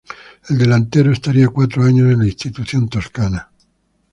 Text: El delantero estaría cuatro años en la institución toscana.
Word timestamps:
El 0.49 0.57
delantero 0.57 1.11
estaría 1.11 1.47
cuatro 1.49 1.83
años 1.83 2.11
en 2.11 2.17
la 2.17 2.25
institución 2.25 2.89
toscana. 2.89 3.51